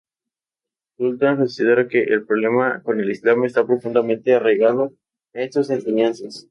Sultan 0.97 1.37
considera 1.37 1.87
que 1.87 2.01
""El 2.01 2.25
problema 2.25 2.81
con 2.81 2.99
el 2.99 3.11
Islam 3.11 3.43
está 3.43 3.67
profundamente 3.67 4.33
arraigado 4.33 4.93
en 5.35 5.51
sus 5.53 5.69
enseñanzas. 5.69 6.39